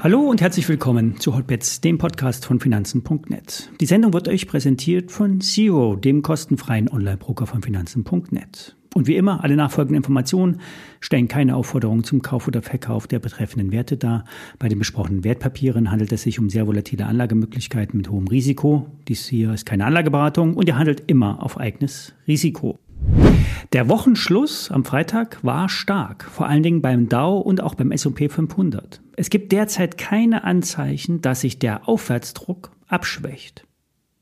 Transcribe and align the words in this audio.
Hallo 0.00 0.20
und 0.20 0.40
herzlich 0.40 0.68
willkommen 0.68 1.18
zu 1.18 1.36
Hotbets, 1.36 1.80
dem 1.80 1.98
Podcast 1.98 2.46
von 2.46 2.60
Finanzen.net. 2.60 3.68
Die 3.80 3.84
Sendung 3.84 4.12
wird 4.12 4.28
euch 4.28 4.46
präsentiert 4.46 5.10
von 5.10 5.40
Zero, 5.40 5.96
dem 5.96 6.22
kostenfreien 6.22 6.88
Online-Broker 6.88 7.46
von 7.46 7.62
Finanzen.net. 7.62 8.76
Und 8.94 9.06
wie 9.06 9.16
immer, 9.16 9.44
alle 9.44 9.56
nachfolgenden 9.56 9.96
Informationen 9.96 10.60
stellen 11.00 11.28
keine 11.28 11.56
Aufforderung 11.56 12.04
zum 12.04 12.22
Kauf 12.22 12.48
oder 12.48 12.62
Verkauf 12.62 13.06
der 13.06 13.18
betreffenden 13.18 13.70
Werte 13.70 13.96
dar. 13.96 14.24
Bei 14.58 14.68
den 14.68 14.78
besprochenen 14.78 15.24
Wertpapieren 15.24 15.90
handelt 15.90 16.12
es 16.12 16.22
sich 16.22 16.38
um 16.38 16.48
sehr 16.48 16.66
volatile 16.66 17.04
Anlagemöglichkeiten 17.04 17.98
mit 17.98 18.08
hohem 18.08 18.28
Risiko. 18.28 18.86
Dies 19.08 19.26
hier 19.26 19.52
ist 19.52 19.66
keine 19.66 19.84
Anlageberatung 19.84 20.54
und 20.54 20.68
ihr 20.68 20.78
handelt 20.78 21.02
immer 21.06 21.42
auf 21.42 21.58
eigenes 21.58 22.14
Risiko. 22.26 22.78
Der 23.74 23.88
Wochenschluss 23.88 24.70
am 24.70 24.84
Freitag 24.84 25.44
war 25.44 25.68
stark, 25.68 26.24
vor 26.24 26.46
allen 26.46 26.62
Dingen 26.62 26.80
beim 26.80 27.10
Dow 27.10 27.38
und 27.38 27.62
auch 27.62 27.74
beim 27.74 27.92
S&P 27.92 28.30
500. 28.30 29.02
Es 29.16 29.28
gibt 29.28 29.52
derzeit 29.52 29.98
keine 29.98 30.44
Anzeichen, 30.44 31.20
dass 31.20 31.42
sich 31.42 31.58
der 31.58 31.86
Aufwärtsdruck 31.86 32.70
abschwächt. 32.86 33.66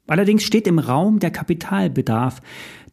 Allerdings 0.08 0.42
steht 0.42 0.66
im 0.66 0.80
Raum 0.80 1.20
der 1.20 1.30
Kapitalbedarf 1.30 2.40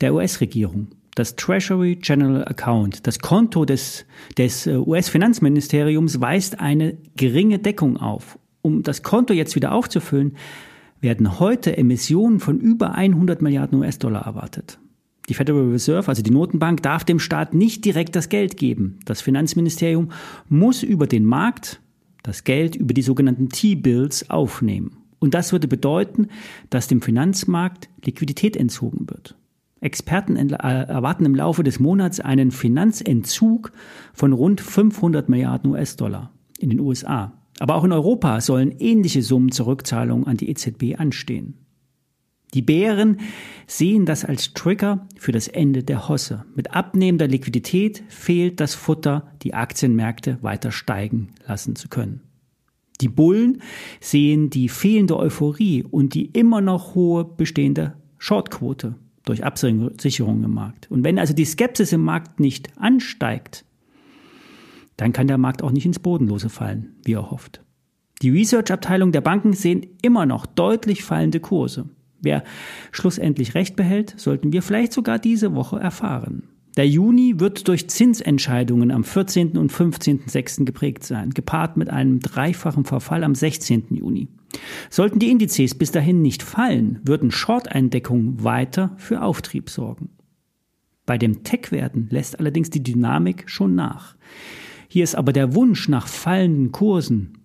der 0.02 0.14
US-Regierung. 0.14 0.90
Das 1.16 1.36
Treasury 1.36 1.96
General 1.96 2.48
Account, 2.48 3.08
das 3.08 3.20
Konto 3.20 3.66
des, 3.66 4.06
des 4.38 4.68
äh, 4.68 4.78
US-Finanzministeriums, 4.78 6.22
weist 6.22 6.60
eine 6.60 6.98
geringe 7.16 7.60
Deckung 7.60 7.98
auf. 7.98 8.38
Um 8.62 8.84
das 8.84 9.04
Konto 9.04 9.34
jetzt 9.34 9.56
wieder 9.56 9.74
aufzufüllen, 9.74 10.38
werden 11.02 11.40
heute 11.40 11.78
Emissionen 11.78 12.40
von 12.40 12.60
über 12.60 12.94
100 12.96 13.42
Milliarden 13.42 13.80
US-Dollar 13.80 14.26
erwartet. 14.26 14.80
Die 15.30 15.34
Federal 15.34 15.70
Reserve, 15.70 16.08
also 16.08 16.22
die 16.22 16.32
Notenbank, 16.32 16.84
darf 16.84 17.04
dem 17.04 17.20
Staat 17.20 17.54
nicht 17.54 17.86
direkt 17.86 18.16
das 18.16 18.30
Geld 18.30 18.58
geben. 18.58 19.00
Das 19.06 19.22
Finanzministerium 19.22 20.12
muss 20.50 20.84
über 20.84 21.08
den 21.08 21.24
Markt 21.26 21.82
das 22.24 22.44
Geld 22.44 22.76
über 22.76 22.94
die 22.94 23.02
sogenannten 23.02 23.50
T-Bills 23.50 24.30
aufnehmen. 24.30 24.98
Und 25.20 25.34
das 25.34 25.54
würde 25.54 25.68
bedeuten, 25.68 26.28
dass 26.70 26.88
dem 26.88 27.02
Finanzmarkt 27.02 27.90
Liquidität 28.04 28.58
entzogen 28.58 29.10
wird. 29.10 29.38
Experten 29.80 30.36
erwarten 30.36 31.26
im 31.26 31.36
Laufe 31.36 31.64
des 31.64 31.80
Monats 31.80 32.20
einen 32.20 32.52
Finanzentzug 32.52 33.72
von 34.14 34.34
rund 34.34 34.62
500 34.62 35.28
Milliarden 35.30 35.72
US-Dollar 35.72 36.32
in 36.58 36.70
den 36.70 36.80
USA. 36.80 37.34
Aber 37.60 37.76
auch 37.76 37.84
in 37.84 37.92
Europa 37.92 38.42
sollen 38.42 38.72
ähnliche 38.80 39.22
Summen 39.22 39.52
zur 39.52 39.68
Rückzahlung 39.68 40.26
an 40.26 40.38
die 40.38 40.50
EZB 40.50 40.96
anstehen. 40.98 41.63
Die 42.54 42.62
Bären 42.62 43.18
sehen 43.66 44.06
das 44.06 44.26
als 44.26 44.54
Trigger 44.54 45.08
für 45.18 45.32
das 45.32 45.48
Ende 45.48 45.84
der 45.84 46.08
Hosse. 46.08 46.46
Mit 46.56 46.76
abnehmender 46.76 47.28
Liquidität 47.28 48.04
fehlt 48.10 48.60
das 48.60 48.76
Futter, 48.76 49.32
die 49.42 49.54
Aktienmärkte 49.54 50.38
weiter 50.42 50.72
steigen 50.72 51.30
lassen 51.48 51.76
zu 51.76 51.90
können. 51.90 52.22
Die 53.02 53.10
Bullen 53.10 53.62
sehen 54.00 54.50
die 54.50 54.70
fehlende 54.70 55.18
Euphorie 55.18 55.84
und 55.84 56.14
die 56.14 56.28
immer 56.28 56.62
noch 56.62 56.94
hohe 56.96 57.26
bestehende 57.26 57.96
Shortquote 58.20 58.96
durch 59.26 59.44
Absicherungen 59.44 60.44
im 60.44 60.54
Markt. 60.54 60.92
Und 60.92 61.04
wenn 61.04 61.18
also 61.18 61.34
die 61.34 61.46
Skepsis 61.46 61.92
im 61.92 62.04
Markt 62.04 62.40
nicht 62.40 62.78
ansteigt, 62.78 63.66
dann 64.98 65.12
kann 65.12 65.28
der 65.28 65.40
Markt 65.40 65.64
auch 65.64 65.72
nicht 65.72 65.86
ins 65.86 66.00
Bodenlose 66.00 66.50
fallen, 66.50 66.96
wie 67.04 67.14
er 67.14 67.32
hofft. 67.32 67.62
Die 68.22 68.30
Research-Abteilung 68.30 69.12
der 69.12 69.22
Banken 69.22 69.54
sehen 69.54 69.88
immer 70.02 70.26
noch 70.26 70.46
deutlich 70.46 71.04
fallende 71.04 71.40
Kurse. 71.40 71.90
Wer 72.24 72.44
schlussendlich 72.92 73.54
Recht 73.54 73.76
behält, 73.76 74.16
sollten 74.18 74.52
wir 74.54 74.64
vielleicht 74.64 74.94
sogar 74.94 75.20
diese 75.20 75.54
Woche 75.54 75.80
erfahren. 75.80 76.44
Der 76.78 76.88
Juni 76.88 77.36
wird 77.40 77.68
durch 77.68 77.88
Zinsentscheidungen 77.88 78.90
am 78.90 79.04
14. 79.04 79.58
und 79.58 79.72
15.06. 79.72 80.66
geprägt 80.66 81.04
sein, 81.04 81.30
gepaart 81.30 81.78
mit 81.78 81.92
einem 81.92 82.20
dreifachen 82.20 82.86
Verfall 82.86 83.24
am 83.24 83.36
16. 83.36 83.88
Juni. 83.92 84.30
Sollten 84.90 85.20
die 85.20 85.30
Indizes 85.30 85.76
bis 85.76 85.92
dahin 85.92 86.24
nicht 86.24 86.42
fallen, 86.42 87.00
würden 87.04 87.30
Short-Eindeckungen 87.30 88.44
weiter 88.44 88.96
für 88.98 89.22
Auftrieb 89.22 89.70
sorgen. 89.70 90.10
Bei 91.06 91.18
dem 91.18 91.44
Tech-Werten 91.44 92.08
lässt 92.10 92.40
allerdings 92.40 92.70
die 92.70 92.82
Dynamik 92.82 93.44
schon 93.48 93.76
nach. 93.76 94.16
Hier 94.88 95.04
ist 95.04 95.16
aber 95.16 95.34
der 95.34 95.54
Wunsch 95.54 95.90
nach 95.90 96.08
fallenden 96.08 96.72
Kursen 96.72 97.38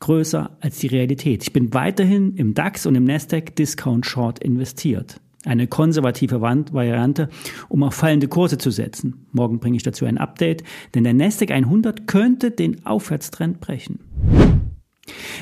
größer 0.00 0.56
als 0.60 0.78
die 0.78 0.86
Realität. 0.86 1.42
Ich 1.42 1.52
bin 1.52 1.74
weiterhin 1.74 2.34
im 2.36 2.54
DAX 2.54 2.86
und 2.86 2.94
im 2.94 3.04
Nasdaq 3.04 3.56
Discount 3.56 4.06
Short 4.06 4.38
investiert. 4.38 5.20
Eine 5.44 5.66
konservative 5.66 6.40
Variante, 6.40 7.28
um 7.68 7.82
auf 7.82 7.94
fallende 7.94 8.28
Kurse 8.28 8.58
zu 8.58 8.70
setzen. 8.70 9.26
Morgen 9.32 9.60
bringe 9.60 9.76
ich 9.76 9.82
dazu 9.82 10.04
ein 10.04 10.18
Update, 10.18 10.64
denn 10.94 11.04
der 11.04 11.14
Nasdaq 11.14 11.50
100 11.50 12.06
könnte 12.06 12.50
den 12.50 12.84
Aufwärtstrend 12.84 13.60
brechen. 13.60 14.00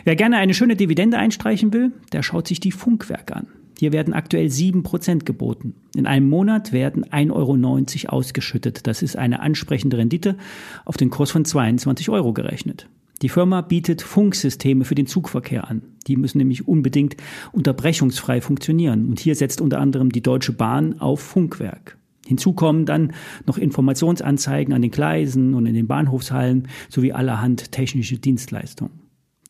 Wer 0.05 0.17
gerne 0.17 0.37
eine 0.37 0.55
schöne 0.55 0.77
Dividende 0.77 1.19
einstreichen 1.19 1.73
will, 1.73 1.93
der 2.13 2.23
schaut 2.23 2.47
sich 2.47 2.61
die 2.61 2.73
Funkwerke 2.73 3.37
an. 3.37 3.49
Hier 3.79 3.93
werden 3.93 4.15
aktuell 4.15 4.47
7% 4.47 5.25
geboten. 5.25 5.75
In 5.95 6.07
einem 6.07 6.29
Monat 6.29 6.73
werden 6.73 7.05
1,90 7.05 8.07
Euro 8.07 8.17
ausgeschüttet. 8.17 8.87
Das 8.87 9.03
ist 9.03 9.17
eine 9.17 9.41
ansprechende 9.41 9.99
Rendite 9.99 10.37
auf 10.85 10.97
den 10.97 11.11
Kurs 11.11 11.31
von 11.31 11.45
22 11.45 12.09
Euro 12.09 12.33
gerechnet. 12.33 12.89
Die 13.23 13.29
Firma 13.29 13.63
bietet 13.63 14.03
Funksysteme 14.03 14.85
für 14.85 14.95
den 14.95 15.07
Zugverkehr 15.07 15.69
an. 15.69 15.83
Die 16.07 16.17
müssen 16.17 16.39
nämlich 16.39 16.69
unbedingt 16.69 17.17
unterbrechungsfrei 17.53 18.41
funktionieren. 18.41 19.09
Und 19.09 19.21
hier 19.21 19.35
setzt 19.35 19.61
unter 19.61 19.81
anderem 19.81 20.13
die 20.13 20.23
Deutsche 20.23 20.53
Bahn 20.53 21.01
auf 21.01 21.21
Funkwerk. 21.21 21.97
Hinzu 22.27 22.53
kommen 22.53 22.87
dann 22.87 23.13
noch 23.47 23.57
Informationsanzeigen 23.57 24.75
an 24.75 24.83
den 24.83 24.91
Gleisen 24.91 25.55
und 25.55 25.67
in 25.67 25.75
den 25.75 25.87
Bahnhofshallen 25.87 26.69
sowie 26.89 27.13
allerhand 27.13 27.73
technische 27.73 28.19
Dienstleistungen. 28.19 29.01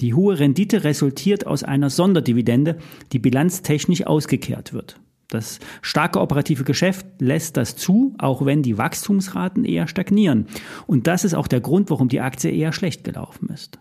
Die 0.00 0.12
hohe 0.12 0.38
Rendite 0.38 0.84
resultiert 0.84 1.46
aus 1.46 1.64
einer 1.64 1.88
Sonderdividende, 1.88 2.76
die 3.12 3.18
bilanztechnisch 3.18 4.06
ausgekehrt 4.06 4.74
wird. 4.74 5.00
Das 5.28 5.58
starke 5.82 6.20
operative 6.20 6.64
Geschäft 6.64 7.06
lässt 7.18 7.56
das 7.56 7.76
zu, 7.76 8.14
auch 8.18 8.44
wenn 8.44 8.62
die 8.62 8.78
Wachstumsraten 8.78 9.64
eher 9.64 9.88
stagnieren. 9.88 10.46
Und 10.86 11.06
das 11.06 11.24
ist 11.24 11.34
auch 11.34 11.48
der 11.48 11.60
Grund, 11.60 11.90
warum 11.90 12.08
die 12.08 12.20
Aktie 12.20 12.50
eher 12.50 12.72
schlecht 12.72 13.04
gelaufen 13.04 13.48
ist. 13.52 13.78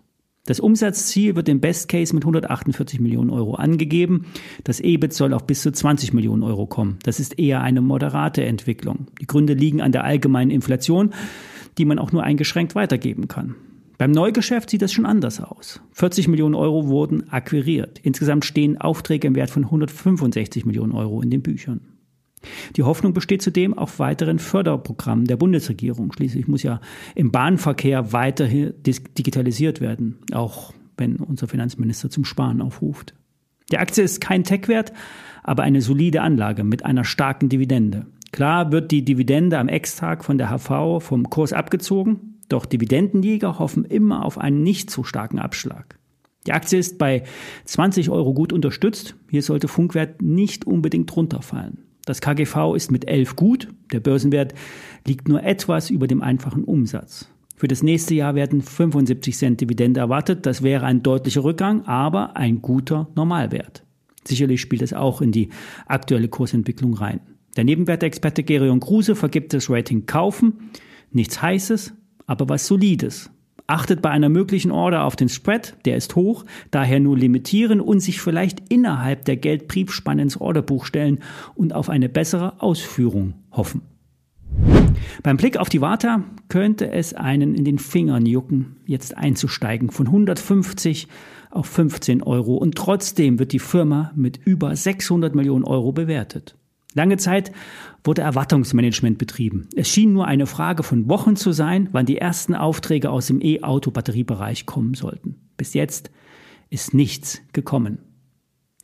Das 0.48 0.60
Umsatzziel 0.60 1.36
wird 1.36 1.50
im 1.50 1.60
Best 1.60 1.90
Case 1.90 2.14
mit 2.14 2.24
148 2.24 3.00
Millionen 3.00 3.32
Euro 3.32 3.56
angegeben. 3.56 4.28
Das 4.64 4.80
EBIT 4.80 5.12
soll 5.12 5.34
auf 5.34 5.48
bis 5.48 5.64
zu 5.64 5.72
20 5.72 6.14
Millionen 6.14 6.44
Euro 6.44 6.68
kommen. 6.68 7.00
Das 7.04 7.20
ist 7.20 7.40
eher 7.40 7.62
eine 7.62 7.82
moderate 7.82 8.46
Entwicklung. 8.46 9.08
Die 9.20 9.26
Gründe 9.26 9.54
liegen 9.54 9.82
an 9.82 9.92
der 9.92 10.04
allgemeinen 10.04 10.52
Inflation, 10.52 11.14
die 11.80 11.86
man 11.86 11.98
auch 11.98 12.12
nur 12.12 12.24
eingeschränkt 12.24 12.76
weitergeben 12.76 13.28
kann. 13.28 13.56
Beim 13.98 14.12
Neugeschäft 14.12 14.70
sieht 14.70 14.82
das 14.82 14.92
schon 14.92 15.06
anders 15.06 15.40
aus. 15.40 15.82
40 15.94 16.28
Millionen 16.28 16.56
Euro 16.56 16.88
wurden 16.88 17.30
akquiriert. 17.30 18.00
Insgesamt 18.00 18.46
stehen 18.46 18.80
Aufträge 18.80 19.28
im 19.28 19.36
Wert 19.36 19.50
von 19.50 19.66
165 19.66 20.66
Millionen 20.66 20.92
Euro 20.92 21.22
in 21.22 21.30
den 21.30 21.42
Büchern. 21.42 21.82
Die 22.76 22.84
Hoffnung 22.84 23.14
besteht 23.14 23.42
zudem 23.42 23.74
auf 23.74 24.00
weiteren 24.00 24.40
Förderprogrammen 24.40 25.26
der 25.26 25.38
Bundesregierung. 25.38 26.12
Schließlich 26.12 26.48
muss 26.48 26.64
ja 26.64 26.80
im 27.16 27.32
Bahnverkehr 27.32 28.14
weiterhin 28.14 28.74
digitalisiert 28.86 29.82
werden, 29.82 30.20
auch 30.32 30.74
wenn 30.98 31.18
unser 31.18 31.48
Finanzminister 31.48 32.10
zum 32.10 32.26
Sparen 32.26 32.62
aufruft. 32.62 33.16
Die 33.72 33.80
Aktie 33.80 34.04
ist 34.04 34.22
kein 34.22 34.44
Tech-Wert, 34.44 34.94
aber 35.44 35.64
eine 35.64 35.82
solide 35.82 36.22
Anlage 36.22 36.64
mit 36.64 36.86
einer 36.86 37.04
starken 37.04 37.50
Dividende. 37.50 38.06
Klar 38.32 38.72
wird 38.72 38.92
die 38.92 39.04
Dividende 39.04 39.58
am 39.58 39.70
Ex-Tag 39.70 40.24
von 40.24 40.38
der 40.38 40.50
HV 40.50 41.02
vom 41.02 41.30
Kurs 41.30 41.54
abgezogen, 41.54 42.35
doch 42.50 42.66
Dividendenjäger 42.66 43.60
hoffen 43.60 43.86
immer 43.86 44.26
auf 44.26 44.38
einen 44.38 44.64
nicht 44.64 44.90
so 44.90 45.04
starken 45.04 45.40
Abschlag. 45.40 45.98
Die 46.46 46.54
Aktie 46.54 46.78
ist 46.78 46.98
bei 46.98 47.24
20 47.66 48.10
Euro 48.10 48.34
gut 48.34 48.54
unterstützt. 48.54 49.16
Hier 49.30 49.42
sollte 49.42 49.68
Funkwert 49.68 50.22
nicht 50.22 50.66
unbedingt 50.66 51.16
runterfallen. 51.16 51.80
Das 52.06 52.22
KGV 52.22 52.76
ist 52.76 52.92
mit 52.92 53.08
11 53.08 53.36
gut. 53.36 53.68
Der 53.92 54.00
Börsenwert 54.00 54.54
liegt 55.08 55.28
nur 55.28 55.44
etwas 55.44 55.90
über 55.90 56.06
dem 56.08 56.22
einfachen 56.22 56.64
Umsatz. 56.64 57.28
Für 57.56 57.68
das 57.68 57.82
nächste 57.82 58.14
Jahr 58.14 58.36
werden 58.36 58.62
75 58.62 59.36
Cent 59.36 59.62
Dividende 59.62 60.02
erwartet. 60.02 60.46
Das 60.46 60.62
wäre 60.62 60.86
ein 60.86 61.02
deutlicher 61.02 61.44
Rückgang, 61.44 61.86
aber 61.86 62.36
ein 62.36 62.62
guter 62.62 63.08
Normalwert. 63.16 63.84
Sicherlich 64.24 64.62
spielt 64.62 64.82
es 64.82 64.94
auch 64.94 65.22
in 65.22 65.32
die 65.32 65.50
aktuelle 65.88 66.28
Kursentwicklung 66.28 66.94
rein. 66.94 67.22
Der 67.56 67.64
Nebenwertexperte 67.64 68.44
Gerion 68.44 68.82
Kruse 68.82 69.16
vergibt 69.16 69.54
das 69.54 69.70
Rating 69.70 70.06
Kaufen. 70.06 70.72
Nichts 71.12 71.42
Heißes, 71.42 71.94
aber 72.28 72.50
was 72.50 72.68
Solides. 72.68 73.30
Achtet 73.68 74.02
bei 74.02 74.12
einer 74.12 74.30
möglichen 74.30 74.70
Order 74.72 75.06
auf 75.06 75.16
den 75.16 75.30
Spread, 75.30 75.76
der 75.86 75.98
ist 75.98 76.16
hoch, 76.16 76.46
daher 76.70 77.00
nur 77.00 77.18
limitieren 77.18 77.82
und 77.82 78.00
sich 78.00 78.22
vielleicht 78.22 78.72
innerhalb 78.72 79.26
der 79.26 79.38
Geldbriefspanne 79.38 80.22
ins 80.22 80.40
Orderbuch 80.40 80.86
stellen 80.86 81.20
und 81.56 81.74
auf 81.74 81.90
eine 81.90 82.08
bessere 82.08 82.62
Ausführung 82.62 83.34
hoffen. 83.52 83.82
Beim 85.24 85.38
Blick 85.38 85.58
auf 85.58 85.70
die 85.70 85.82
Warta 85.82 86.24
könnte 86.48 86.92
es 86.92 87.14
einen 87.16 87.56
in 87.56 87.66
den 87.66 87.80
Fingern 87.80 88.26
jucken, 88.26 88.78
jetzt 88.86 89.18
einzusteigen 89.18 89.90
von 89.90 90.08
150 90.08 91.08
auf 91.50 91.66
15 91.68 92.22
Euro 92.22 92.58
und 92.58 92.76
trotzdem 92.76 93.40
wird 93.40 93.52
die 93.52 93.60
Firma 93.60 94.12
mit 94.16 94.38
über 94.46 94.76
600 94.76 95.34
Millionen 95.34 95.64
Euro 95.64 95.92
bewertet. 95.92 96.56
Lange 96.96 97.18
Zeit 97.18 97.52
wurde 98.06 98.22
Erwartungsmanagement 98.22 99.18
betrieben. 99.18 99.68
Es 99.76 99.90
schien 99.90 100.14
nur 100.14 100.28
eine 100.28 100.48
Frage 100.48 100.82
von 100.82 101.10
Wochen 101.10 101.36
zu 101.36 101.52
sein, 101.52 101.90
wann 101.92 102.06
die 102.06 102.18
ersten 102.18 102.56
Aufträge 102.56 103.10
aus 103.10 103.28
dem 103.28 103.42
E-Auto-Batteriebereich 103.42 104.66
kommen 104.66 104.94
sollten. 104.94 105.36
Bis 105.58 105.74
jetzt 105.74 106.10
ist 106.70 106.94
nichts 106.94 107.42
gekommen. 107.52 108.00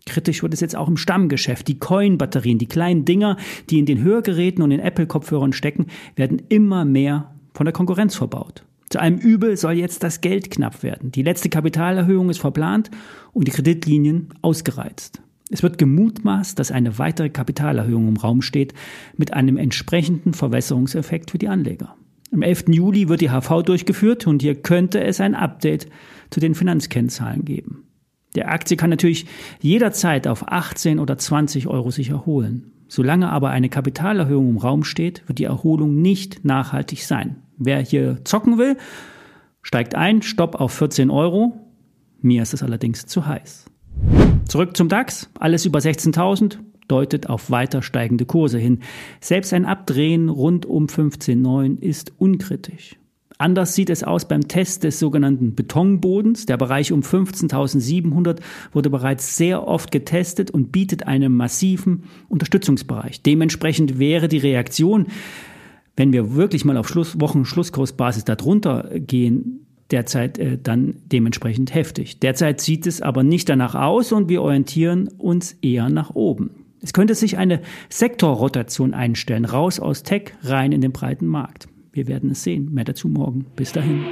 Kritisch 0.06 0.44
wird 0.44 0.54
es 0.54 0.60
jetzt 0.60 0.75
auch 0.75 0.90
im 0.90 0.98
Stammgeschäft. 0.98 1.68
Die 1.69 1.80
Coin-Batterien, 1.80 2.58
die 2.58 2.68
kleinen 2.68 3.06
Dinger, 3.06 3.38
die 3.69 3.80
in 3.80 3.86
den 3.86 4.04
Hörgeräten 4.04 4.62
und 4.62 4.72
den 4.72 4.80
Apple-Kopfhörern 4.80 5.54
stecken, 5.54 5.86
werden 6.16 6.42
immer 6.50 6.84
mehr 6.84 7.34
von 7.54 7.66
der 7.66 7.74
Konkurrenz 7.74 8.16
verbaut. 8.16 8.66
Zu 8.90 9.00
einem 9.00 9.19
Übel 9.19 9.56
soll 9.56 9.74
jetzt 9.74 10.04
das 10.04 10.19
Geld 10.19 10.52
knapp 10.52 10.84
werden. 10.84 11.13
Die 11.13 11.24
letzte 11.24 11.48
Kapitalerhöhung 11.48 12.30
ist 12.30 12.40
verplant 12.40 12.92
und 13.31 13.48
die 13.48 13.52
Kreditlinien 13.52 14.34
ausgereizt. 14.42 15.22
Es 15.51 15.63
wird 15.63 15.77
gemutmaßt, 15.77 16.57
dass 16.57 16.71
eine 16.71 16.98
weitere 16.98 17.30
Kapitalerhöhung 17.30 18.07
im 18.07 18.18
Raum 18.18 18.42
steht, 18.42 18.74
mit 19.18 19.33
einem 19.33 19.57
entsprechenden 19.57 20.33
Verwässerungseffekt 20.33 21.30
für 21.30 21.38
die 21.38 21.50
Anleger. 21.50 21.95
Am 22.31 22.42
11. 22.42 22.65
Juli 22.69 23.09
wird 23.09 23.19
die 23.19 23.30
HV 23.30 23.63
durchgeführt 23.63 24.25
und 24.25 24.42
hier 24.42 24.56
könnte 24.56 25.03
es 25.03 25.19
ein 25.19 25.36
Update 25.36 25.88
zu 26.30 26.39
den 26.39 26.56
Finanzkennzahlen 26.56 27.44
geben. 27.44 27.83
Der 28.36 28.50
Aktie 28.50 28.77
kann 28.77 28.89
natürlich 28.89 29.25
jederzeit 29.59 30.25
auf 30.25 30.48
18 30.48 31.00
oder 31.00 31.18
20 31.18 31.68
Euro 31.68 31.92
sich 31.92 32.09
erholen. 32.09 32.71
Solange 32.88 33.30
aber 33.30 33.50
eine 33.50 33.68
Kapitalerhöhung 33.68 34.51
im 34.51 34.57
Raum 34.57 34.86
steht, 34.86 35.27
wird 35.27 35.39
die 35.39 35.44
Erholung 35.44 36.01
nicht 36.01 36.45
nachhaltig 36.45 37.03
sein. 37.03 37.44
Wer 37.57 37.81
hier 37.81 38.24
zocken 38.24 38.57
will, 38.57 38.77
steigt 39.62 39.95
ein, 39.95 40.21
Stopp 40.21 40.56
auf 40.56 40.71
14 40.71 41.09
Euro. 41.09 41.57
Mir 42.21 42.42
ist 42.42 42.53
es 42.53 42.63
allerdings 42.63 43.06
zu 43.06 43.25
heiß. 43.25 43.65
Zurück 44.51 44.75
zum 44.75 44.89
DAX. 44.89 45.30
Alles 45.39 45.65
über 45.65 45.80
16.000 45.80 46.57
deutet 46.89 47.30
auf 47.30 47.51
weiter 47.51 47.81
steigende 47.81 48.25
Kurse 48.25 48.57
hin. 48.57 48.80
Selbst 49.21 49.53
ein 49.53 49.63
Abdrehen 49.63 50.27
rund 50.27 50.65
um 50.65 50.88
15,9 50.88 51.80
ist 51.80 52.12
unkritisch. 52.18 52.98
Anders 53.38 53.75
sieht 53.75 53.89
es 53.89 54.03
aus 54.03 54.27
beim 54.27 54.50
Test 54.50 54.83
des 54.83 55.00
sogenannten 55.00 55.56
Betonbodens. 55.56 56.48
Der 56.48 56.57
Bereich 56.57 56.92
um 56.92 57.00
15.700 57.00 58.42
wurde 58.74 58.89
bereits 58.89 59.38
sehr 59.38 59.65
oft 59.65 59.89
getestet 59.89 60.51
und 60.51 60.74
bietet 60.74 61.07
einen 61.07 61.33
massiven 61.33 62.03
Unterstützungsbereich. 62.27 63.21
Dementsprechend 63.21 64.00
wäre 64.00 64.27
die 64.27 64.39
Reaktion, 64.39 65.07
wenn 65.95 66.12
wir 66.12 66.36
wirklich 66.36 66.65
mal 66.65 66.75
auf 66.75 66.89
Schluss, 66.89 67.21
Wochen-Schlusskursbasis 67.21 68.25
darunter 68.25 68.89
gehen, 69.00 69.61
derzeit 69.91 70.38
äh, 70.38 70.57
dann 70.61 70.95
dementsprechend 71.05 71.73
heftig. 71.73 72.19
Derzeit 72.19 72.61
sieht 72.61 72.88
es 72.88 73.01
aber 73.01 73.23
nicht 73.23 73.49
danach 73.49 73.75
aus 73.75 74.11
und 74.11 74.29
wir 74.29 74.41
orientieren 74.41 75.07
uns 75.17 75.53
eher 75.61 75.89
nach 75.89 76.15
oben. 76.15 76.65
Es 76.81 76.93
könnte 76.93 77.13
sich 77.13 77.38
eine 77.38 77.61
Sektorrotation 77.89 78.93
einstellen, 78.93 79.45
raus 79.45 79.79
aus 79.79 80.03
Tech, 80.03 80.33
rein 80.41 80.71
in 80.71 80.81
den 80.81 80.91
breiten 80.91 81.27
Markt. 81.27 81.67
Wir 81.91 82.07
werden 82.07 82.31
es 82.31 82.43
sehen. 82.43 82.73
Mehr 82.73 82.85
dazu 82.85 83.07
morgen. 83.07 83.45
Bis 83.55 83.71
dahin. 83.71 84.05